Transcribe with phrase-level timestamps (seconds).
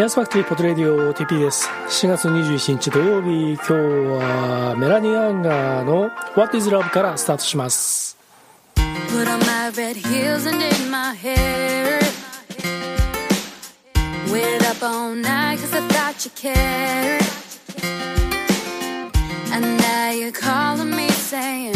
[0.00, 8.16] エアスファクトリーポトレディオ TP です4月21日土曜日今日はメラニー・アンガーの What is Love からスタートします
[14.30, 17.22] with up all night cause I thought you cared
[19.52, 21.74] And now you're calling me saying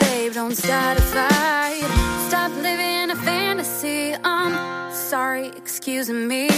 [0.00, 1.86] Babe don't start a fight
[2.26, 6.48] Stop living a fantasy I'm sorry, excuse me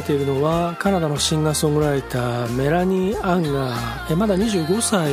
[0.00, 5.12] はカナダのシンガーソングライターメラニー・アンがーまだ25歳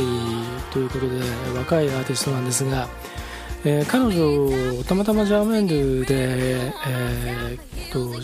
[0.72, 1.20] ということで
[1.58, 2.88] 若いアーティストなんですが、
[3.66, 8.18] えー、彼女をたまたまジャーマンドゥで、えー、と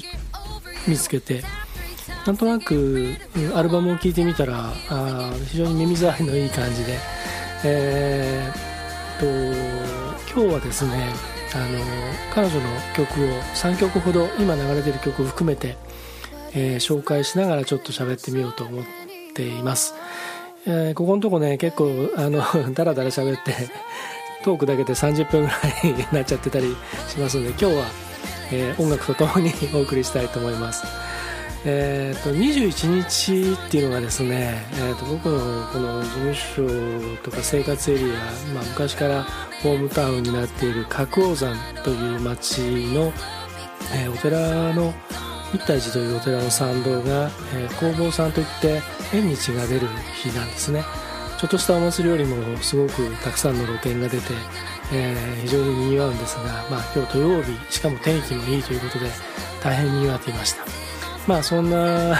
[0.88, 1.44] 見つけて
[2.26, 3.14] なんとなく
[3.56, 6.98] アルバムを聴いてみたらあ非常に耳障りのいい感じで、
[7.66, 11.10] えー、と今日はですね
[11.56, 11.80] あの
[12.34, 12.62] 彼女の
[12.96, 15.76] 曲を3曲ほど今流れている曲を含めて
[16.56, 18.86] えー、紹介しながらちょっと喋ってみようと思っ
[19.34, 19.96] ています、
[20.66, 22.44] えー、ここのとこね結構あの
[22.74, 23.54] ダラダラ喋って
[24.44, 25.54] トークだけで30分ぐら
[25.84, 26.76] いになっちゃってたり
[27.08, 27.86] しますので今日は、
[28.52, 30.84] えー、音楽とともにお送りしたいと思います。
[31.66, 38.16] えーと、21日っていうのがですね、えーと、僕のこの事務所とか生活エリア、
[38.54, 39.26] まあ、昔から
[39.62, 43.14] ホームタウンになっている角王山という町の、
[43.96, 44.94] えー、お寺の
[45.54, 48.82] 一体寺というお寺の参道が、えー、弘法さんといって
[49.14, 50.84] 縁日が出る日なんですね。
[51.40, 54.34] ちょっとしたお祭りよりもすごくたくさんの露店が出て、
[54.94, 59.10] えー、非常に賑わうんですが、まあ、今日土曜日しかも天気もいいということで
[59.62, 60.64] 大変賑わっていました。
[61.28, 61.78] まあそんな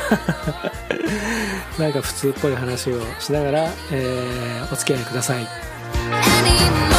[1.80, 6.93] なんか普通っぽい話をしながら、えー、お付き合いください。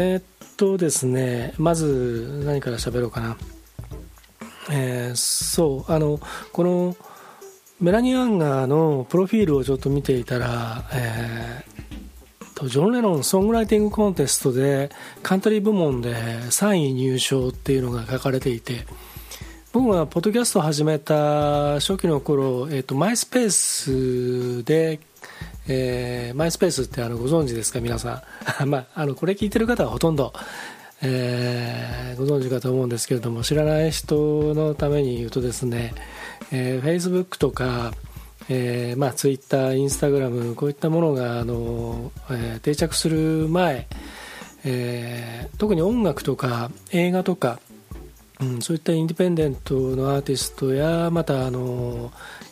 [0.00, 0.22] えー、っ
[0.56, 3.36] とですねまず何から喋ろうかな。
[4.72, 6.20] えー、そうあの
[6.52, 6.96] この
[7.80, 14.90] メラニー・アンガーのプロフィールをちょっと見ていたら、えー、ジョン・レノンソングライティングコンテストで
[15.22, 18.86] カントリー部門で3位入賞っていうのが書かれていて
[19.72, 25.00] 僕がポッドキャストを始めた初期の頃、えーとマイスペースで
[25.72, 28.24] えー、マイスペースってあのご存知ですか皆さ
[28.64, 30.32] ん、 まあ、あのこれ聞いてる方はほとんど、
[31.00, 35.94] えー、ご存知かと思うんですけれども知らない人のために言うとですね、
[36.50, 37.94] えー、Facebook とか、
[38.48, 43.86] えーまあ、Twitter、Instagram こういったものがあの、えー、定着する前、
[44.64, 47.60] えー、特に音楽とか映画とか、
[48.40, 52.10] うん、そういったインディペンデントのアーティストやまたあの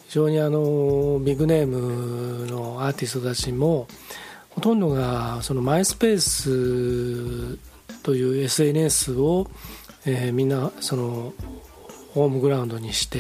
[0.09, 3.87] 非常にあのビッグネームのアーティストたちも
[4.49, 7.59] ほとんどがそのマイスペース
[8.03, 9.51] という SNS を、
[10.07, 11.35] えー、みんなその
[12.15, 13.19] ホームグラウンドにして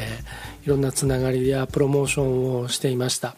[0.64, 3.36] いろんなつながりやプロモーションをしていました。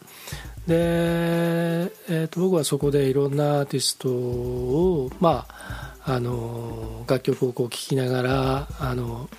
[0.65, 9.29] で、えー、と僕はそこでいろんなアーティストを、まあ、あの楽曲をこう聴きながらあの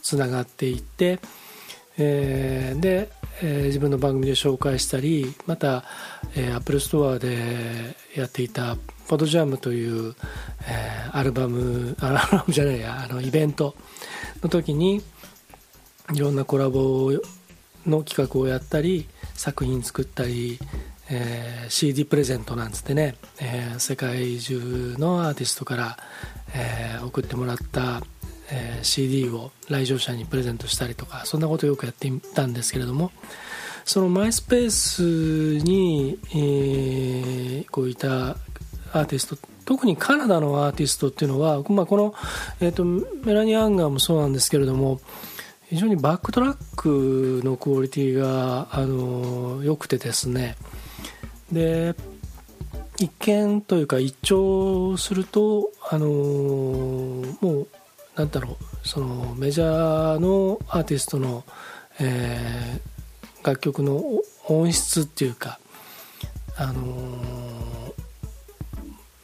[0.00, 1.18] つながっていって、
[2.04, 3.10] えー、で、
[3.42, 5.84] えー、自分の番組で紹介したりまた、
[6.34, 8.76] えー、Apple Store でやっていた
[9.08, 10.14] ポドジャムという、
[10.68, 13.74] えー、アルバムアルバムじゃないやあのイベント
[14.42, 15.02] の時に
[16.12, 17.12] いろんなコラボ
[17.86, 20.58] の企画をやったり作品作ったり、
[21.10, 25.96] えー、CD プレゼントなんつってね、えー、世界中のアーティストから、
[26.54, 28.02] えー、送ってもらった、
[28.50, 33.12] えー CD を来場者にプレゼントしたりとかそんなことをよくやっていたんですけれども
[33.84, 38.36] そのマイスペースに、えこういた
[38.92, 42.14] アーティスト特にカナダのアーティストっていうのは、まあ、この、
[42.60, 45.00] えーと、メラニー・アンガーもそうなんですけれども
[45.68, 50.56] 非常にバックトラックのクオリティがあの良くてですね。
[51.50, 51.94] で
[52.98, 56.06] 一見というか一聴するとあの
[57.40, 57.68] もう
[58.16, 61.44] なんだろうそのメジャーのアーティストの、
[62.00, 64.02] えー、楽曲の
[64.48, 65.58] 音質っていうか
[66.56, 66.82] あの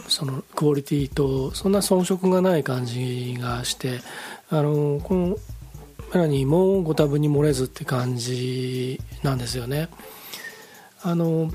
[0.08, 4.00] そのクオリティとそんな遜色がない感じがして
[4.48, 5.36] あのこの
[6.14, 9.88] メラニーもご多分に漏れずって感じなんですよね。
[11.02, 11.52] あの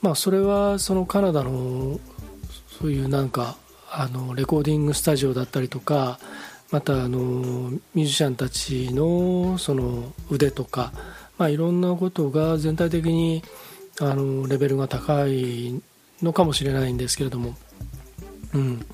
[0.00, 2.00] まあそれはそのカナダの
[2.78, 3.56] そういうなんか
[3.94, 6.18] あのレコーディングスタジオだったりとか
[6.70, 10.92] またあのミュージシャンたちのその腕とか、
[11.36, 13.42] まあ、いろんなことが全体的に
[14.00, 15.82] あのレベルが高い
[16.22, 17.54] のかもしれないんですけれども、
[18.54, 18.86] うん。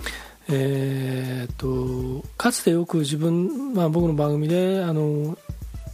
[0.50, 5.36] えーと、かつてよく自分、まあ、僕の番組であの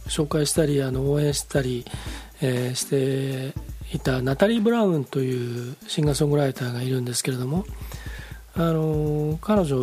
[0.07, 1.85] 紹介したりあの応援したり、
[2.41, 3.53] えー、して
[3.93, 7.65] いたナタリー・ブラウンというシンガーソングライターがいるんですけれども。
[8.55, 9.75] あの彼女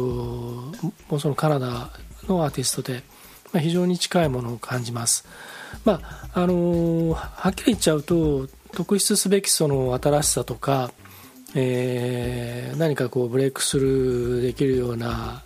[1.09, 1.91] もそのカナダ
[2.27, 3.03] のアーティストで、
[3.53, 5.27] まあ、非常に近いものを感じます、
[5.85, 10.93] まあ、あのはっきり言っちゃうと特筆すべきその新しさとか
[11.55, 15.43] えー、何かこうブレイクスルーできるような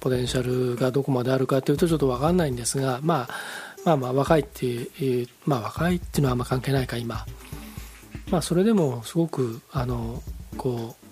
[0.00, 3.28] ポテンシャルがどこまであるかというとちょっと分かんないんですが、まあ、
[3.84, 7.24] まあまあ若いっていうまあ若いっていうのはあんま関係ないか今。
[8.30, 10.22] まあそれでもすごくあの
[10.56, 11.05] こう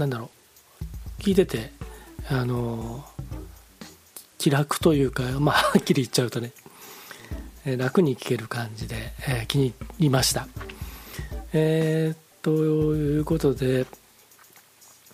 [0.00, 0.30] なんだろ
[1.18, 1.22] う。
[1.22, 1.70] 聞いてて
[2.28, 3.04] あの
[4.38, 6.52] 気楽というか まあはっきり言っちゃうとね
[7.76, 10.48] 楽に聞ける感じで、えー、気に入りました。
[11.52, 13.84] えーということで、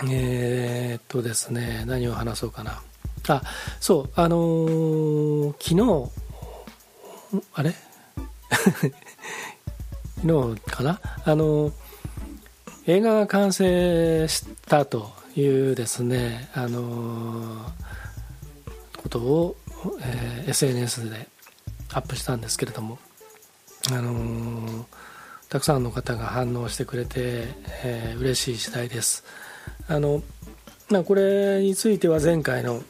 [0.09, 2.81] えー、っとですね、何を話そうかな。
[3.27, 3.43] あ、
[3.81, 7.75] そう、あのー、昨日、あれ？
[10.23, 11.01] 昨日かな？
[11.25, 11.73] あのー、
[12.87, 17.67] 映画が完成したというですね、あの、
[18.97, 19.57] ことを、
[20.03, 21.29] えー、SNS で
[21.93, 22.99] アップしたんですけれども、
[23.93, 24.87] あの
[25.49, 27.47] たくさんの方が反応してくれて、
[27.85, 29.25] えー、嬉しい次第です。
[29.89, 30.23] あの、
[30.91, 32.83] まあ、これについては前回の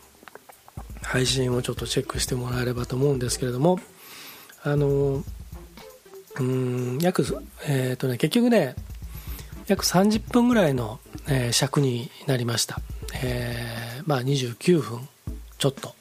[1.02, 3.78] 配信をちょっとチェックしてもらえればと思うんですけれども
[4.62, 5.22] あの
[6.38, 7.24] うん約、
[7.68, 8.74] えーとね、結局ね
[9.68, 12.80] 約30分ぐらいの、えー、尺になりました、
[13.22, 15.08] えー、まあ29分
[15.58, 15.94] ちょっと、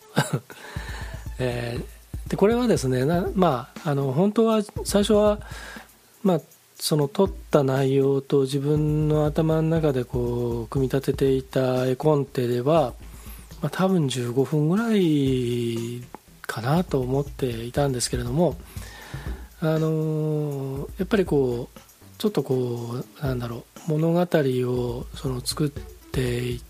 [1.39, 5.39] えー、でこれはですねまああの本当は最初は
[6.25, 6.41] まあ、
[6.75, 12.93] その撮った内容と自分の頭の中でこう組み立てていた絵コンテでは、
[13.61, 16.03] まあ、多分15分ぐらい
[16.41, 18.57] かなと思っていたんですけれども、
[19.61, 21.79] あのやっぱりこう
[22.17, 26.61] ちょっとこうなんだろう物語をその作ってい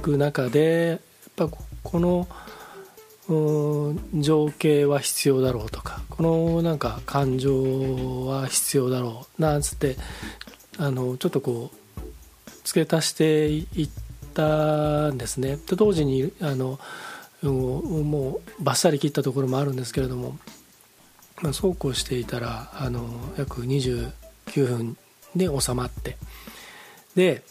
[0.00, 1.00] く中で
[1.38, 2.28] やっぱこの
[4.14, 9.96] 情景は必要だろうとかこのなんか感情は必要だろうなんつって
[10.78, 13.88] あのちょっとこう付け足していっ
[14.34, 15.56] たんですね。
[15.56, 16.78] と同時にあの
[17.42, 20.38] もうバッサリ切ったところもあるんですけれども、
[21.42, 23.66] まあ、そうこうしていたらあの約
[24.46, 24.96] 9分
[25.34, 26.16] で収まって。
[27.14, 27.42] で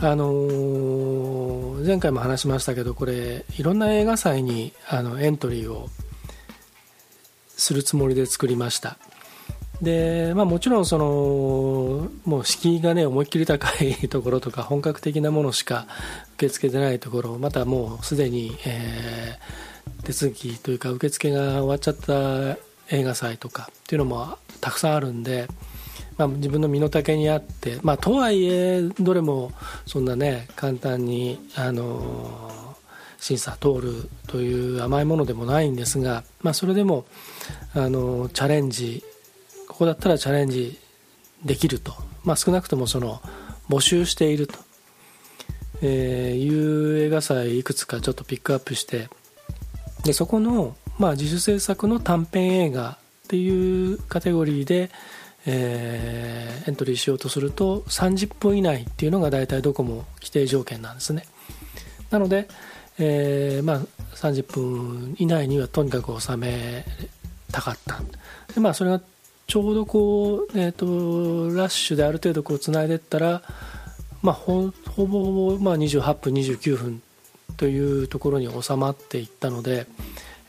[0.00, 5.88] あのー、前回も話しましたけどこれいろんな映画祭にあのエントリーを
[7.48, 8.96] するつもりで作りました。
[9.82, 15.86] で、まあ、もちろんそのもう敷居がね思いっきり高いところとか本格的なものしか
[16.34, 22.58] 受け付けてないところまたもうすでに、えー、手続きというか受付が終わっちゃった
[22.90, 25.48] 映画祭とかっていうのもたくさんあるんで
[26.18, 29.52] まあ、自分の身の丈にあって、まあ、とはいえどれも
[29.86, 32.66] そんなね簡単に、あの
[33.20, 37.04] 審査通るという甘いものでもないんですが、まあ、それでも
[37.74, 39.02] あのチャレンジ
[39.68, 40.78] ここだったらチャレンジ
[41.44, 41.94] できると、
[42.24, 43.20] まあ、少なくともその
[43.68, 44.54] 募集していると、
[45.82, 49.08] えー、いう映画祭いくつかちょっとピックアップして
[50.04, 54.90] でそこの、まあ、自主制作の短編映画っていうカテゴリーで、
[55.50, 61.24] えー、エントリーしようとすると30分以内っていうのが大体どこも規定条件なんですね。
[62.10, 62.48] なので、
[62.98, 63.80] えー、まあ、
[64.14, 66.84] 30分以内にはとにかく収め
[67.50, 68.02] たかった。
[68.54, 69.00] で、まあ、それが
[69.46, 70.86] ちょうどこう、えーと、
[71.56, 73.42] ラッシュである程度こうつないでいったら、
[74.20, 77.02] まあ、ほほぼほぼ、まあ、28分29分
[77.56, 79.86] というところに収まっていったので、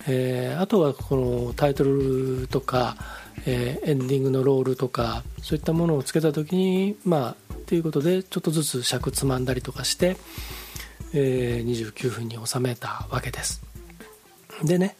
[0.07, 2.97] えー、あとはこのタイトルとか、
[3.45, 10.17] えー、エンディングのロールとかそういったものをつけた時にまあということでちょっとずつ尺つまんだりとかして、
[11.13, 13.61] えー、29分に収めたわけです。
[14.63, 14.95] でね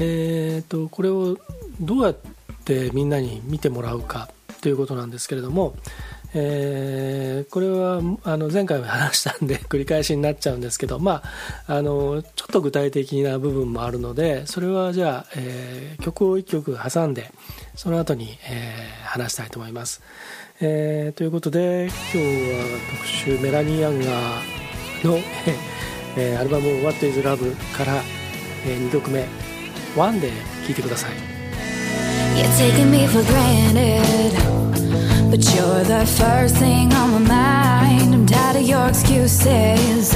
[0.00, 1.36] えーと、これを
[1.80, 2.16] どうやっ
[2.64, 4.30] てみんなに見てもらうか
[4.60, 5.74] ということなんですけれども、
[6.34, 11.22] えー、これはあの前回も話したんで 繰り返しになっちゃうんですけど、ま
[11.66, 17.32] あ、あのちょっと具体的な部分もあるのでそれはじゃあ、えー、曲を1曲挟んで
[17.74, 20.02] その後に、えー、話したいと思います、
[20.60, 25.18] えー、ということで今日は特集メラニー・ヤンガーの、
[26.16, 28.02] えー、アルバム「What is Love」から、
[28.66, 29.24] えー、2曲目
[29.96, 30.28] 「One で
[30.66, 31.38] 聴いてください。
[32.36, 34.67] You're taking me for granted.
[35.30, 38.14] But you're the first thing on my mind.
[38.14, 40.14] I'm tired of your excuses.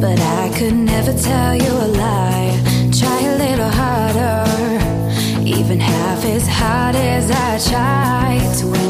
[0.00, 2.90] But I could never tell you a lie.
[2.92, 4.44] Try a little harder.
[5.44, 8.85] Even half as hard as I tried to win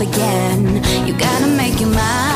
[0.00, 0.82] again.
[1.06, 2.29] You gotta make your mind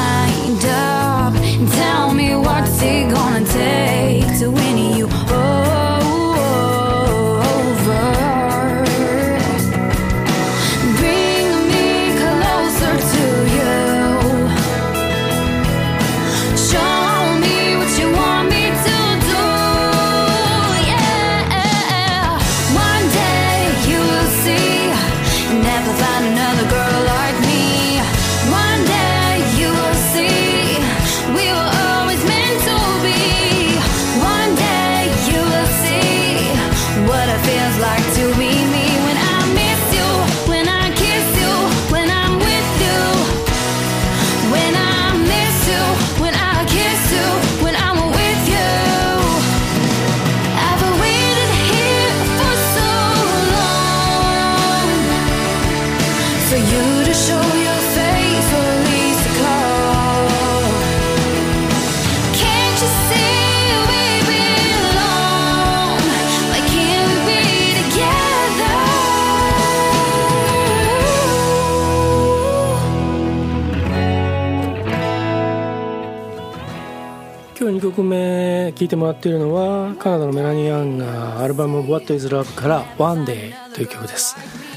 [77.74, 84.73] 2曲目聴いてもらっているのはカナダのメラニー・アンがアルバム「What is Love」から「One Day」という曲です。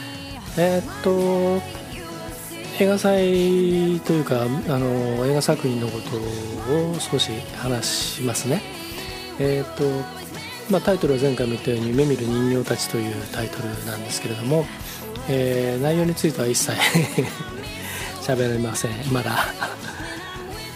[0.57, 1.61] えー、っと
[2.79, 4.47] 映画祭というかあ
[4.79, 6.17] の映画作品のこと
[6.73, 8.61] を少し話しますね。
[9.39, 9.83] えー、っと
[10.69, 14.65] まあ、タイトルは前回も言ったように「夢見る人形たち」というタイトルなんですけれども、
[15.29, 16.73] えー、内容については一切
[18.21, 18.91] 喋れません。
[19.11, 19.53] まだ。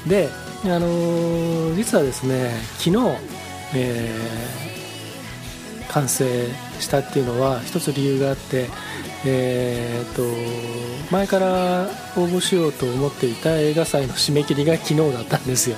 [0.07, 0.29] で
[0.63, 2.97] あの、実はですね昨日、
[3.73, 6.47] えー、完成
[6.79, 8.69] したっていうのは一つ理由があって、
[9.25, 10.23] えーと、
[11.11, 11.83] 前から
[12.17, 15.77] 応募しようと思っていた映画祭の締め切りが昨日だったんですよ。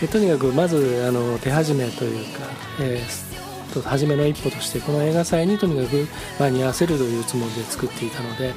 [0.00, 2.40] でとにかくまずあの手始めというか、
[2.80, 6.08] えー、初めの一歩としてこの映画祭にとにかく
[6.40, 8.52] 間に合わせるというつもりで作っていたので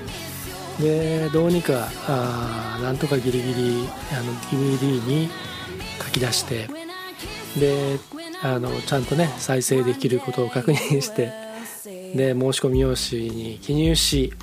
[0.79, 5.29] でどうにかあなんとかギリギリあの DVD に
[6.03, 6.67] 書き出して
[7.59, 7.99] で
[8.41, 11.44] あのちゃんとね再生できることを確認して
[12.13, 14.33] で申し込み用紙に記入し、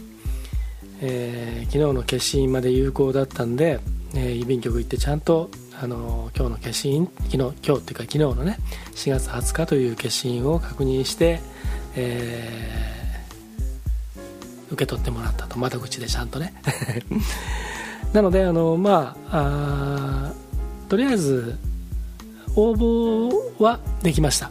[1.01, 3.81] えー、昨日の消印まで有効だったんで、
[4.15, 5.51] えー、郵便局行ってちゃんと
[5.81, 8.59] あの今日の消印昨日今日っていうか昨日のね
[8.95, 11.41] 4月20日という消印を確認して、
[11.97, 15.59] えー、受け取ってもらったと。
[15.59, 16.55] 窓口でちゃんとね。
[18.13, 20.33] なのであのまあ
[20.89, 21.59] とりあえず
[22.55, 24.51] 応募はできました。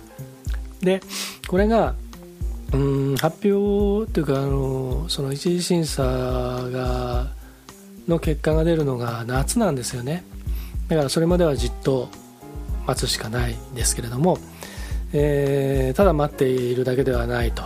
[0.81, 1.01] で
[1.47, 1.93] これが
[2.73, 7.27] うん発表というかあのその一次審査が
[8.07, 10.23] の結果が出るのが夏なんですよね。
[10.87, 12.09] だからそれまではじっと
[12.85, 14.37] 待つしかないんですけれども、
[15.13, 17.63] えー、ただ待っているだけではないと。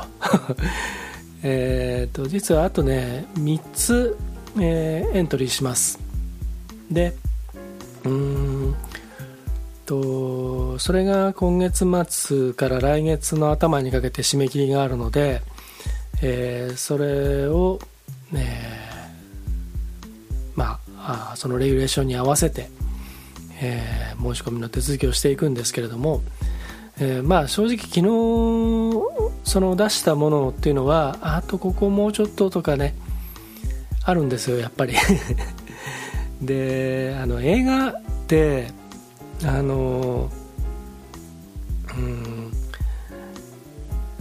[1.43, 4.17] えと実はあとね3つ、
[4.59, 5.99] えー、エントリーします。
[6.89, 7.15] で
[8.03, 8.54] うん
[9.85, 15.41] とそれが今月末から来月の頭にかけて締め切りがあるので、
[16.21, 17.79] えー、それを、
[18.33, 20.05] えー、
[20.55, 22.69] まあそのレギュレーションに合わせて、
[23.61, 26.21] えー、申し込みの手続きをしていくんですけれども、
[26.99, 28.01] え、まあ正直昨日
[29.43, 32.95] その出したものっていうのはあとここもうちょっととかね
[34.03, 34.95] あるんですよやっぱり。
[36.41, 38.67] であの映画って
[39.43, 40.29] あの
[41.97, 42.51] うん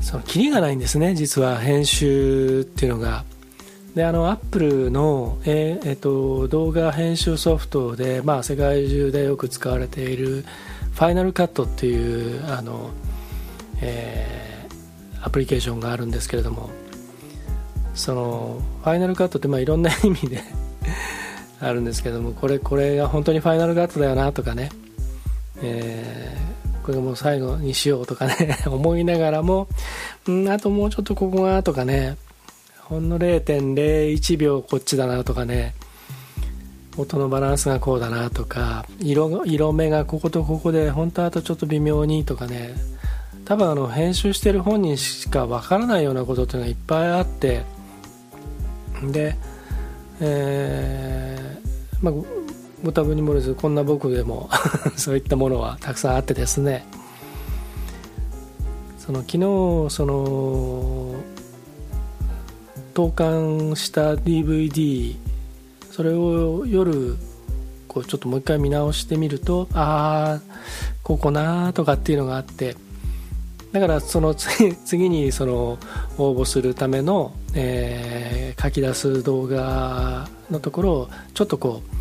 [0.00, 3.24] そのキリがないんですね実は編集っていうのが。
[3.94, 10.44] であのアップルの、えーえーと、動画編集ソフトで、まあ、世界中でよく使われている
[10.94, 12.90] ファイナルカットっていうあの、
[13.80, 16.70] えー、アプリケーションがあるんですけれども。
[17.94, 20.42] そのファイナルカットってまあいろんな意味で
[21.60, 24.70] あるんですけどもこれこれが本当にファイナルカットだよなとかね。
[25.62, 29.68] えー、これも最後にしようとかね 思いながらも、
[30.26, 32.16] うん、あともうちょっとここがとかね
[32.80, 35.74] ほんの0.01秒こっちだなとかね
[36.96, 42.74] 音のバランスがこうだなとか色色目がこことここで本当あとちょっと微妙にとかね
[43.44, 47.62] 多分あの編集してる本人しかわからないようなことっていうのがいっぱいあって
[49.02, 49.36] で、
[50.20, 52.14] えーまあ、
[52.84, 54.50] ご多分に漏れずこんな僕でも
[54.96, 56.86] そういったものはたくさんあってですね。
[58.98, 59.38] その昨日
[59.90, 61.14] その
[62.94, 65.16] 投函した DVD
[65.90, 67.16] それを夜
[67.88, 70.58] こうちょっともう一回見直してみるとああ
[71.02, 72.76] ここなーとかっていうのがあって。
[73.72, 75.78] だからその 次にその
[76.16, 81.93] 応募するための、えー、書き出す動画のところをちょっとこう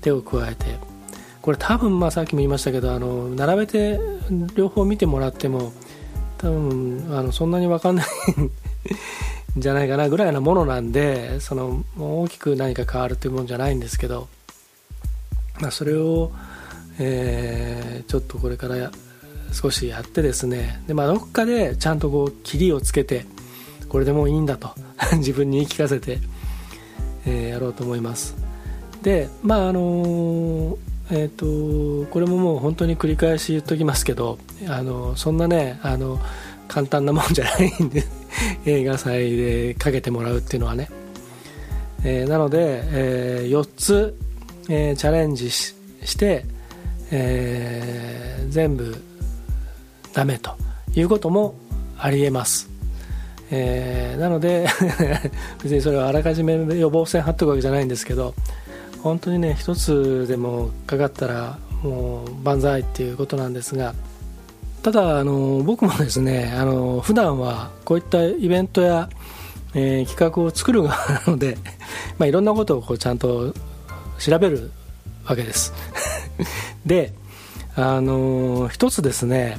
[0.00, 0.90] 手を加えて。
[1.42, 3.98] これ多分まあさっきも言いましたけどあの並べて
[4.54, 5.72] 両方見てもらっても
[6.38, 8.06] 多分あのそんなに分かんない
[9.58, 14.28] んじゃないかなぐらいなものなんでその大きく何か変わるというものじゃないんですけど、
[15.60, 16.30] まあ、それを、
[16.98, 18.90] えー、ちょっとこれから
[19.52, 20.82] 少しやってですね。
[20.86, 23.24] で、まあ、どっかでちゃんとこう切りをつけて
[23.88, 24.70] これでもういいんだと
[25.16, 26.18] 自分に言い聞かせて、
[27.26, 28.49] えー、やろうと思います。
[29.02, 30.78] でまああの
[31.12, 36.20] えーと、これももう本当に繰り返し言っときますけどあのそんなねあの
[36.68, 38.04] 簡単なもんじゃないんで
[38.64, 40.88] 映画祭でかけてもらうっていうのはね、
[42.04, 44.16] えー、なので、えー、4つ、
[44.68, 46.46] えー、チャレンジしして、
[47.10, 48.96] え、全部
[50.14, 50.52] ダメと
[50.94, 51.54] いうことも
[51.98, 52.70] ありえます、
[53.50, 54.66] え、なので
[55.62, 58.34] 別にそれはあらかじめ予防線張っておくわけじゃないんですけど
[59.02, 63.94] 本当にね一つでもかかったらもう万歳っていうことなんですが
[64.82, 69.10] ただあの僕もですねあの普段はこういったイベントや、
[69.74, 71.58] えー、企画を作る側 なので、
[72.18, 73.54] まあ、いろんなことをこうちゃんと
[74.18, 74.70] 調べる
[75.26, 75.72] わけです。
[76.84, 77.12] で
[77.76, 79.58] あの一つですね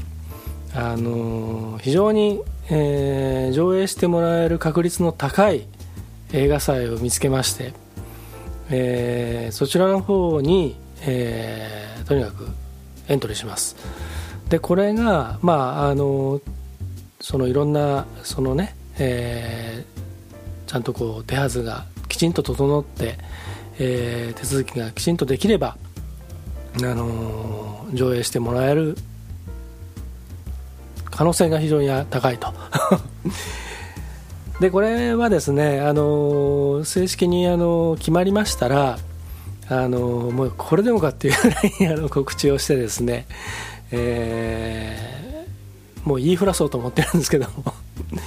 [0.74, 5.68] あの非常に、えー、上映してもらえる確率の高い
[6.34, 7.74] 映画祭を見つけまして
[8.72, 12.48] えー、そちらの方に、えー、とにかく
[13.08, 13.76] エントリーします。
[14.50, 16.42] でこれがまああの
[17.20, 23.18] そのいろんなそのね、えー、ちゃんとこう手はずがきちんと整って、
[23.80, 25.78] えー、手続きがきちんとできれば
[26.78, 28.98] あの上映してもらえる
[31.06, 32.54] 可能性が非常に高いと。
[34.62, 39.00] でこれはですねあの正式にあの決まりましたら
[39.68, 43.26] あのもうこれでもかっていうぐらいあの告知をしてですね、
[43.90, 47.74] えー、もう言いふらそうと思ってるんですけども。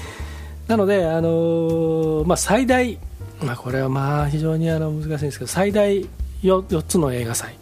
[0.67, 2.99] なので、あのまあ、最大、
[3.43, 6.01] まあ、これはまあ非常にあの難しいんですけど最大
[6.43, 7.55] 4, 4つの映画祭。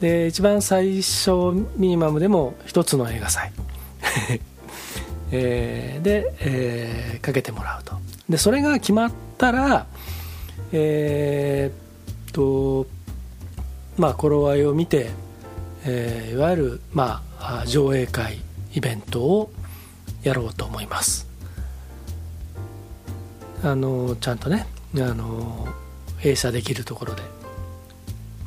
[0.00, 1.30] で一番最初
[1.76, 3.50] ミニマムでも1つの映画祭。
[5.32, 7.96] えー、で、えー、かけてもらうと。
[8.28, 9.86] でそれが決まったら
[10.72, 12.86] えー、っと
[13.96, 15.10] まあ頃合いを見て、
[15.84, 18.38] えー、いわゆる、まあ、上映会
[18.74, 19.52] イベントを
[20.22, 21.26] やろうと思います。
[23.64, 24.66] あのちゃんとね
[24.96, 25.68] あの
[26.22, 27.22] 映写できるところで。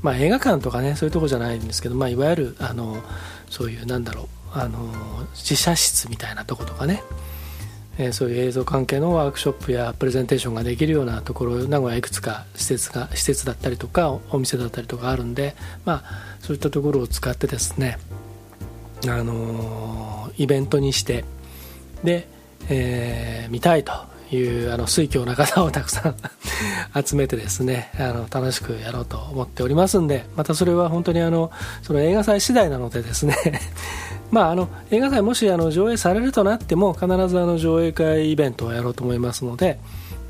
[0.02, 2.98] まあ映画館とかねそういうとこじゃないんですけど、まあ、いわゆるあの
[3.50, 4.80] そういうなんだろうあの
[5.34, 7.04] 自社室みたいなとことかね、
[7.98, 17.98] えー、そういう映像関係のワークショップやプレゼンテーションができるようなところ名古屋いくつか施設が施設だったりとかお店だったりとかあるんで、まあ、そういったところを使ってですね、
[19.10, 21.26] あのイベントにして
[22.06, 22.28] で、
[22.70, 23.92] えー、見たいと
[24.32, 26.16] いうあの水郷な方をたくさん
[27.06, 31.52] 集めてですねあの楽しくやろうと思っておりますんでまたそれは本当にあの
[31.84, 33.36] その映画祭次第なのでですね
[34.32, 39.80] まあ、あの映画祭もしあの上映されるとなっても必ずあの上映会イベントをやろうと思いますので、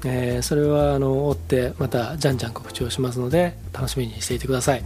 [0.05, 4.84] えー、それはあの追ってまたじゃんじゃん告知をしますので楽しみにしていてください。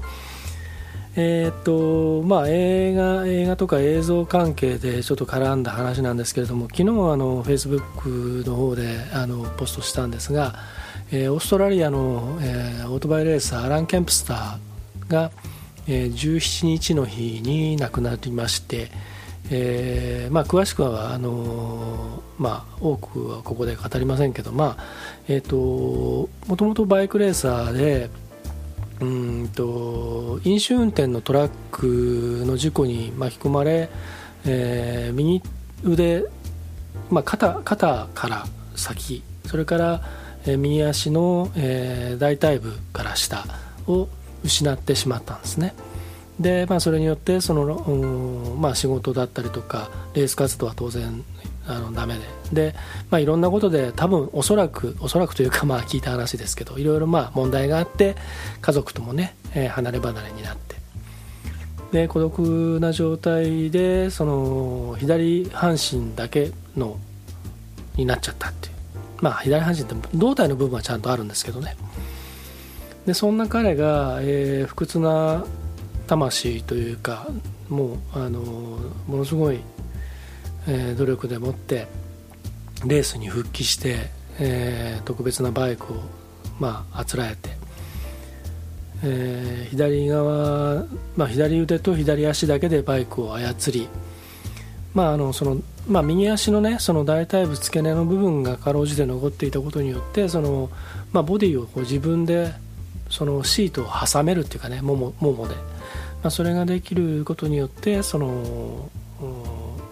[1.16, 6.86] え、っとまあ、映画映画とか映像関係でちょっと絡んだ話なんですけれども昨日あ
[7.18, 10.56] のフェイスブックの方であのポストしたんですが、
[11.12, 15.32] えー、オーストラリアの、えー、オートバイレーサーアラン・ケンプスターが、
[15.90, 18.92] えー、17日の日に亡くなりまして、
[19.50, 24.84] えーまあ、詳しくはあのー、まあ、多くはここで語りませんけど、まあ
[25.28, 28.10] えーと、もともとバイクレーサーで
[29.02, 33.90] うんと飲酒運転のトラックの事故に巻き込まれ、
[34.46, 35.42] えー、右
[35.84, 36.26] 腕、
[37.10, 40.02] まあ肩、肩から先それから、
[40.46, 43.46] えー、右足の、えー、大腿部から下
[43.88, 44.08] を
[44.44, 45.74] 失ってしまったんですね。
[46.40, 51.24] で、まあ、それによってその、まあ、仕事だったりとかレース活動は当然
[51.68, 52.72] あのダメで。
[52.72, 52.76] で、
[53.12, 58.16] まあ、いろんなことで多分おそらくおそらくというかまあ聞いた話ですけどいろいろまあ問題があって
[58.62, 60.80] 家族ともね、えー、離れ離れになって。
[61.92, 67.00] で孤独な状態でその左半身だけの
[67.96, 68.74] になっちゃったっていう。
[69.22, 71.76] まあ左半身って胴体の部分はちゃんとあるんですけどね。
[73.06, 75.46] でそんな彼が、えー、不屈な
[76.08, 77.28] 魂というか
[77.70, 78.40] もうあの
[79.08, 79.60] ものすごい、
[80.68, 81.88] えー、努力でもって
[82.86, 84.10] レースに復帰して、
[84.40, 85.98] えー、特別なバイクを、
[86.60, 87.50] まあ、あつらえて、
[89.04, 90.86] えー、左側、
[91.16, 93.88] まあ、左腕と左足だけでバイクを操り、
[94.94, 95.58] まああのその
[95.88, 100.70] まあ、右足の,、ね、その大腿部付け根の部分がかろうじて残っていたことによってその、
[101.12, 102.54] まあ、ボディをこう自分で
[103.10, 105.62] そのシートを挟めるっていうかねももももで、ま
[106.26, 108.90] あ、それができることによってその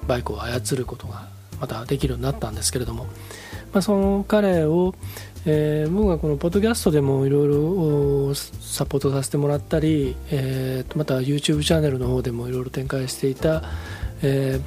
[0.07, 1.27] バイクを操ることが
[1.59, 3.05] またできるようになったんですけれども、
[3.73, 4.93] まあ、その彼を、
[5.45, 13.63] えー、僕がこのポッドキャストでもいろいろサポートさせてもらったり、えー、また YouTube チャンネルの方でもいろいろ展開していた、
[14.21, 14.61] え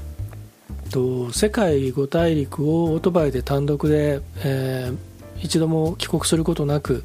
[0.89, 4.97] ー、と世界5大陸をオートバイで単独で、えー、
[5.41, 7.05] 一度も帰国することなく、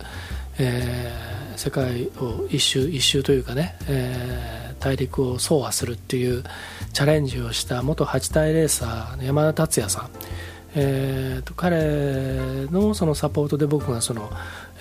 [0.58, 6.44] えー世界を一周一周というかね、えー、大陸を走破するっていう
[6.94, 10.10] チャレンジをした元8体レーサーの山田達也さん、
[10.76, 14.30] えーと、彼のそのサポートで僕がその、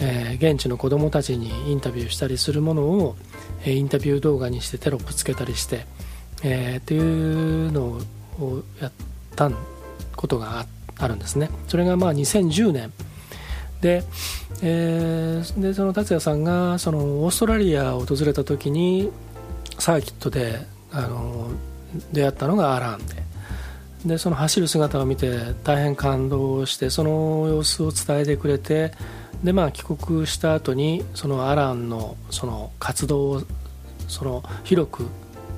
[0.01, 3.17] えー、現地の子供たちにインタビューしたりするものを、
[3.63, 5.87] えー、インタビュー動画にしてテロップつけたりして、
[6.43, 8.01] えー、っていうの
[8.41, 8.93] をやっ
[9.37, 9.51] た
[10.17, 10.67] ことが
[10.99, 11.51] あるんですね。
[11.69, 12.93] それがまあ2010年
[13.85, 14.03] で,、
[14.63, 19.13] えー、でその達也さんがそのオーストラリアを訪れた時に
[19.79, 20.59] サーキットで
[20.91, 21.51] あの
[22.11, 23.23] 出会ったのがアランで。
[24.07, 25.31] でその走る姿を見て
[25.65, 28.93] 大変感動してその様子を伝えてくれて
[29.43, 33.43] で、まあ、帰国した後にそのアランのその活動を
[34.07, 35.07] その広く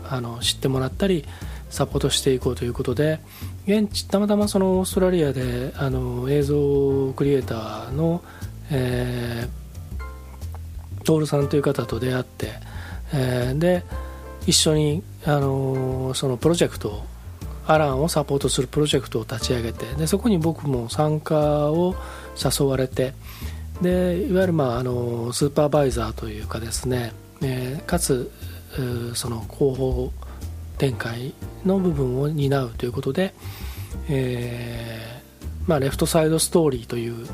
[0.09, 1.25] あの知ってもらったり
[1.71, 3.21] サポートしていこうということで
[3.67, 8.23] 現地たまたまそのオーストラリアであの映像クリエイターの、
[8.71, 12.53] えー、トールさんという方と出会って、
[13.13, 13.85] えー、で
[14.47, 17.05] 一緒にあのそのプロジェクトを
[17.67, 21.97] アランをサポートするプロジェクトを立ち上げてでそこに僕も参加を
[22.37, 23.13] 誘われて
[23.83, 28.31] でいわゆる、まあ、あのスーパーバイザーというかですね、えー、かつ
[29.15, 30.13] その広報
[30.79, 31.33] 展開
[31.65, 33.35] の部分を担うということで、
[34.09, 37.27] えーまあ、レフトサイドストーリーという、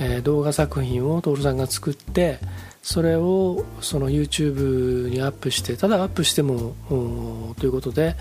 [0.00, 2.38] えー、動画作品を徹さんが作って
[2.82, 6.74] それをその YouTube にアップしてただアップしても
[7.58, 8.16] ということで、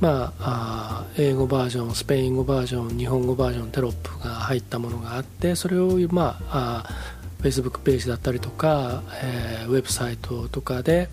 [0.00, 11.10] まあ、英語バージョンスペイン語バージョン日本語バージョンテロップが入ったものがあってそれを、まあ、あ Facebook ページだったりとか、えー、ウェブサイトとかで、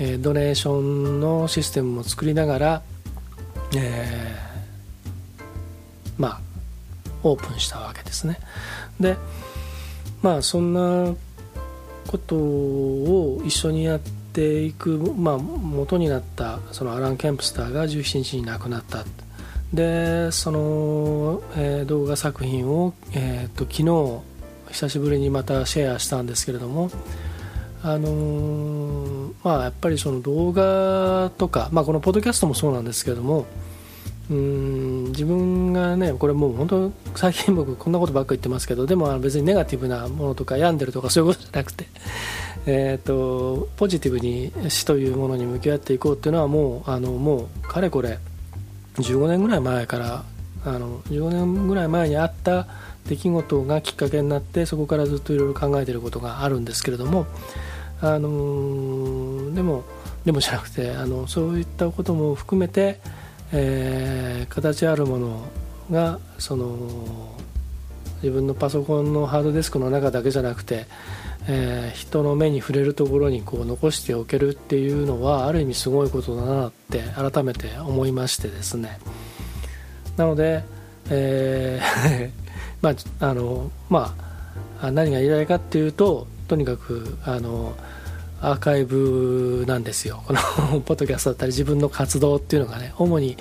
[0.00, 2.82] え、ドネーションのシステムも作りながら、
[3.76, 6.40] えー、まあ
[7.22, 8.38] オープンしたわけですね。
[8.98, 9.16] で
[10.22, 11.14] まあそんな
[12.08, 19.04] ことを一緒にやっていく、まあ、元になったそのアラン・ケンプスターが17日に亡くなった。
[19.72, 24.20] でその、えー、動画作品を、えーと、昨日
[24.72, 26.90] 久しぶりにまたシェアしたんですけれども
[27.82, 33.46] あのー、まあ、やっぱりその動画とか、まあ、このポッドキャストもそうなんですけども
[34.30, 41.86] うん自分がねこれもう本当最近僕こんなことばっかり言ってますけどでも別にネガティブなものとか病んでるとかそういうことじゃなくて、
[42.66, 48.18] えと、ポジティブに死というものに向き合っていこうっていうのはもうあのもうかれこれ
[48.98, 50.24] 15年ぐらい前から
[50.64, 52.68] あの15年ぐらい前にあった
[53.08, 57.26] 出来事がきっかけになってそこからずっといろいろ考えてることがあるんですけれども
[58.00, 59.84] あのでも
[60.24, 63.00] でもじゃなくてあのそういったことも含めて
[63.52, 65.48] えー、形あるもの
[65.90, 66.76] がその
[68.22, 70.86] 自分のパソコンのハードディスクの中だけじゃなくて、
[71.48, 78.98] えー、人の目に触れるところにこう残しておけるっていうのはある意味すごいことだなって改めて思いましてですね。
[80.16, 80.62] なので、
[81.08, 82.49] えー
[82.82, 84.14] まああのま
[84.80, 87.74] あ、何が言いたいかっていうととにかくあの
[88.40, 90.22] アーカイブなんですよ。
[90.26, 90.40] この
[90.80, 93.36] ポッドキャストだったり自分の活動っていうのがね主に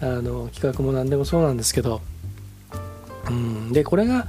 [0.00, 2.00] あの企画も何でもそうなんですけど、
[3.28, 4.26] うん、でこれがや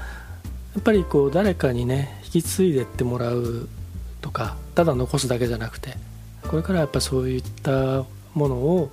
[0.79, 3.69] っぱりこう誰かにね引き継いでってもらう
[4.21, 5.95] とかただ残すだけじゃなくて
[6.47, 8.03] これからやっぱそういった
[8.33, 8.91] ものを、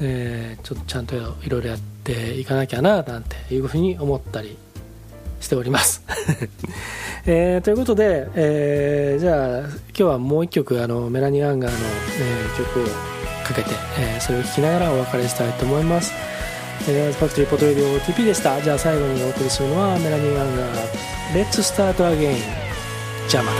[0.00, 4.56] えー、ちょっとちゃんといろいろやっていかなきゃななんていうふうに思ったり
[5.40, 6.02] しております。
[7.26, 12.86] えー、ということで、えー、じゃあ今日はもう一曲あのメラニー・アンガーの、えー、曲を
[13.44, 16.12] かけて、えー、それを聴きながらお別れしたいと思います。
[16.86, 18.60] メラニーファクトリーポトレディオ TP でした。
[18.60, 20.88] じゃあ最後にお送りするのはメラニー・アンガー
[21.44, 22.36] 「Let's Start Again」
[23.28, 23.52] じゃあま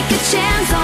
[0.00, 0.79] take a chance